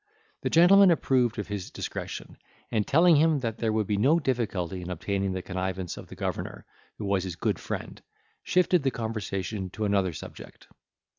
[0.41, 2.35] The gentleman approved of his discretion,
[2.71, 6.15] and telling him that there would be no difficulty in obtaining the connivance of the
[6.15, 6.65] governor,
[6.97, 8.01] who was his good friend,
[8.41, 10.65] shifted the conversation to another subject.